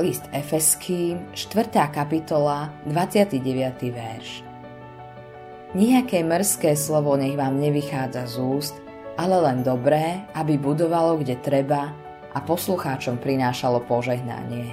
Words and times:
List 0.00 0.32
Efeským, 0.32 1.28
4. 1.36 1.76
kapitola, 1.92 2.72
29. 2.88 3.36
verš. 3.92 4.40
Nijaké 5.76 6.24
mrzké 6.24 6.72
slovo 6.72 7.20
nech 7.20 7.36
vám 7.36 7.60
nevychádza 7.60 8.24
z 8.24 8.40
úst, 8.40 8.74
ale 9.20 9.36
len 9.44 9.60
dobré, 9.60 10.24
aby 10.32 10.56
budovalo 10.56 11.20
kde 11.20 11.36
treba 11.44 11.92
a 12.32 12.38
poslucháčom 12.40 13.20
prinášalo 13.20 13.84
požehnanie. 13.84 14.72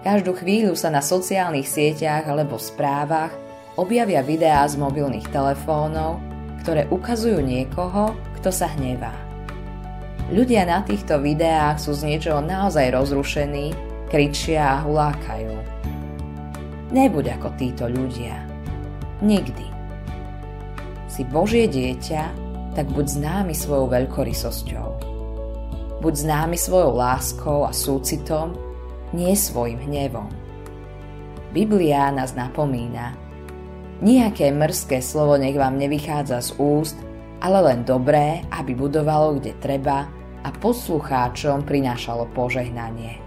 Každú 0.00 0.32
chvíľu 0.40 0.72
sa 0.72 0.88
na 0.88 1.04
sociálnych 1.04 1.68
sieťach 1.68 2.24
alebo 2.24 2.56
správach 2.56 3.36
objavia 3.76 4.24
videá 4.24 4.64
z 4.64 4.80
mobilných 4.80 5.28
telefónov, 5.28 6.24
ktoré 6.64 6.88
ukazujú 6.88 7.44
niekoho, 7.44 8.16
kto 8.40 8.48
sa 8.48 8.72
hnevá. 8.80 9.27
Ľudia 10.28 10.68
na 10.68 10.84
týchto 10.84 11.16
videách 11.24 11.80
sú 11.80 11.96
z 11.96 12.04
niečoho 12.04 12.44
naozaj 12.44 12.92
rozrušení, 12.92 13.72
kričia 14.12 14.76
a 14.76 14.84
hulákajú. 14.84 15.56
Nebuď 16.92 17.40
ako 17.40 17.48
títo 17.56 17.88
ľudia. 17.88 18.36
Nikdy. 19.24 19.66
Si 21.08 21.24
Božie 21.24 21.64
dieťa, 21.64 22.22
tak 22.76 22.92
buď 22.92 23.06
známy 23.08 23.56
svojou 23.56 23.88
veľkorysosťou. 23.88 24.88
Buď 26.04 26.14
známy 26.28 26.60
svojou 26.60 26.92
láskou 26.92 27.64
a 27.64 27.72
súcitom, 27.72 28.52
nie 29.16 29.32
svojim 29.32 29.80
hnevom. 29.80 30.28
Biblia 31.56 32.12
nás 32.12 32.36
napomína, 32.36 33.16
Nijaké 33.98 34.54
mrzké 34.54 35.02
slovo 35.02 35.34
nech 35.34 35.58
vám 35.58 35.74
nevychádza 35.74 36.38
z 36.38 36.50
úst, 36.62 36.94
ale 37.42 37.58
len 37.66 37.82
dobré, 37.82 38.46
aby 38.54 38.70
budovalo 38.78 39.34
kde 39.42 39.58
treba 39.58 40.06
a 40.48 40.50
poslucháčom 40.56 41.68
prinášalo 41.68 42.24
požehnanie. 42.32 43.20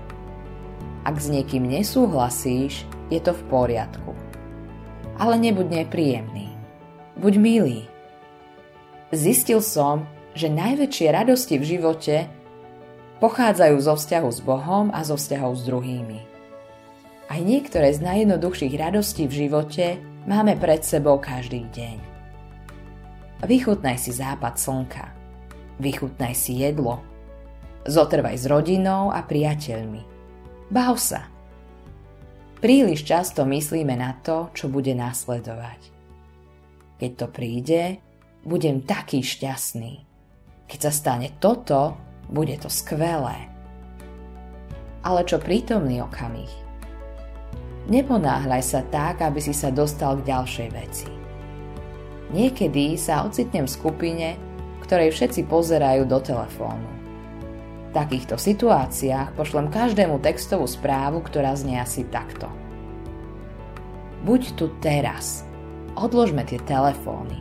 Ak 1.05 1.21
s 1.21 1.29
niekým 1.29 1.69
nesúhlasíš, 1.69 2.89
je 3.13 3.21
to 3.21 3.37
v 3.37 3.41
poriadku. 3.45 4.17
Ale 5.21 5.37
nebuď 5.37 5.85
nepríjemný. 5.85 6.49
Buď 7.21 7.33
milý. 7.37 7.79
Zistil 9.13 9.61
som, 9.61 10.09
že 10.33 10.49
najväčšie 10.49 11.07
radosti 11.13 11.61
v 11.61 11.77
živote 11.77 12.25
pochádzajú 13.21 13.77
zo 13.77 13.93
vzťahu 13.93 14.29
s 14.33 14.39
Bohom 14.41 14.89
a 14.89 15.05
zo 15.05 15.13
vzťahov 15.13 15.61
s 15.61 15.61
druhými. 15.69 16.19
Aj 17.29 17.37
niektoré 17.37 17.93
z 17.93 18.01
najjednoduchších 18.01 18.73
radostí 18.81 19.29
v 19.29 19.45
živote 19.45 20.01
máme 20.25 20.57
pred 20.57 20.81
sebou 20.81 21.21
každý 21.21 21.69
deň. 21.69 21.97
Vychutnaj 23.45 23.97
si 24.01 24.09
západ 24.09 24.57
slnka. 24.57 25.05
Vychutnaj 25.77 26.33
si 26.33 26.65
jedlo. 26.65 27.10
Zotrvaj 27.81 28.37
s 28.37 28.45
rodinou 28.45 29.09
a 29.09 29.25
priateľmi. 29.25 30.05
Bav 30.69 31.01
sa. 31.01 31.25
Príliš 32.61 33.01
často 33.01 33.41
myslíme 33.41 33.97
na 33.97 34.13
to, 34.21 34.53
čo 34.53 34.69
bude 34.69 34.93
následovať. 34.93 35.89
Keď 37.01 37.11
to 37.17 37.27
príde, 37.33 37.97
budem 38.45 38.85
taký 38.85 39.25
šťastný. 39.25 40.05
Keď 40.69 40.79
sa 40.79 40.91
stane 40.93 41.33
toto, 41.41 41.97
bude 42.29 42.53
to 42.61 42.69
skvelé. 42.69 43.49
Ale 45.01 45.25
čo 45.25 45.41
prítomný 45.41 46.05
okamih? 46.05 46.53
Neponáhľaj 47.89 48.61
sa 48.61 48.85
tak, 48.85 49.25
aby 49.25 49.41
si 49.41 49.57
sa 49.57 49.73
dostal 49.73 50.21
k 50.21 50.29
ďalšej 50.29 50.69
veci. 50.69 51.09
Niekedy 52.29 52.93
sa 52.93 53.25
ocitnem 53.25 53.65
v 53.65 53.73
skupine, 53.73 54.27
ktorej 54.85 55.09
všetci 55.09 55.49
pozerajú 55.49 56.05
do 56.05 56.21
telefónu. 56.21 57.00
V 57.91 57.95
takýchto 57.99 58.39
situáciách 58.39 59.35
pošlem 59.35 59.67
každému 59.67 60.23
textovú 60.23 60.63
správu, 60.63 61.19
ktorá 61.27 61.51
znie 61.59 61.75
asi 61.75 62.07
takto. 62.07 62.47
Buď 64.23 64.55
tu 64.55 64.71
teraz. 64.79 65.43
Odložme 65.99 66.47
tie 66.47 66.57
telefóny. 66.63 67.35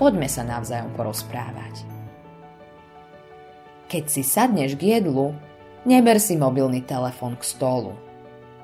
Poďme 0.00 0.24
sa 0.24 0.40
navzájom 0.40 0.88
porozprávať. 0.96 1.84
Keď 3.92 4.04
si 4.08 4.24
sadneš 4.24 4.72
k 4.80 4.96
jedlu, 4.96 5.36
neber 5.84 6.16
si 6.16 6.40
mobilný 6.40 6.80
telefón 6.80 7.36
k 7.36 7.44
stolu– 7.44 7.92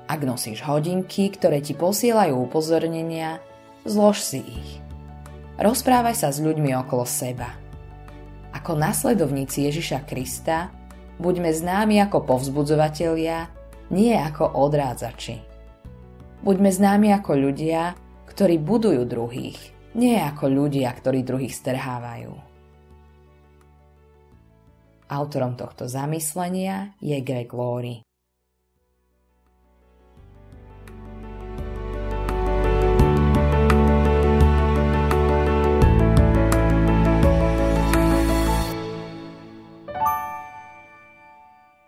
ak 0.05 0.21
nosíš 0.21 0.61
hodinky, 0.61 1.33
ktoré 1.33 1.65
ti 1.65 1.73
posielajú 1.73 2.45
upozornenia, 2.45 3.41
zlož 3.89 4.21
si 4.21 4.45
ich. 4.45 4.71
Rozprávaj 5.57 6.13
sa 6.13 6.29
s 6.29 6.37
ľuďmi 6.37 6.77
okolo 6.85 7.09
seba. 7.09 7.57
Ako 8.53 8.77
nasledovníci 8.77 9.65
Ježiša 9.65 10.05
Krista 10.05 10.69
buďme 11.19 11.51
známi 11.51 11.99
ako 12.03 12.23
povzbudzovatelia, 12.23 13.47
nie 13.91 14.13
ako 14.15 14.55
odrádzači. 14.55 15.39
Buďme 16.45 16.69
známi 16.69 17.09
ako 17.15 17.31
ľudia, 17.37 17.97
ktorí 18.29 18.59
budujú 18.61 19.01
druhých, 19.07 19.59
nie 19.95 20.19
ako 20.19 20.51
ľudia, 20.51 20.91
ktorí 20.93 21.23
druhých 21.23 21.55
strhávajú. 21.55 22.33
Autorom 25.05 25.53
tohto 25.53 25.85
zamyslenia 25.85 26.97
je 26.97 27.17
Greg 27.21 27.53
Laurie. 27.53 28.01